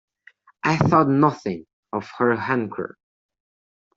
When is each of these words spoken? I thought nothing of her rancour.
I 0.63 0.77
thought 0.77 1.07
nothing 1.09 1.67
of 1.93 2.09
her 2.17 2.29
rancour. 2.29 2.97